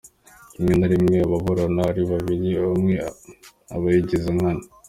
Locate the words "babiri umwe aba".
2.11-3.87